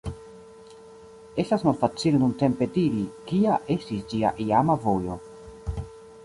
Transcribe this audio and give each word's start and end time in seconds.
Estas 1.43 1.65
malfacile 1.67 2.21
nuntempe 2.23 2.69
diri, 2.79 3.03
kia 3.33 3.59
estis 3.77 4.09
ĝia 4.15 4.33
iama 4.49 4.79
vojo. 4.89 5.21